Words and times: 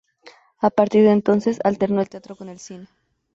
A 0.57 0.71
partir 0.71 1.03
de 1.03 1.11
entonces 1.11 1.59
alternó 1.63 2.01
el 2.01 2.09
teatro 2.09 2.35
con 2.35 2.49
el 2.49 2.57
cine. 2.57 2.87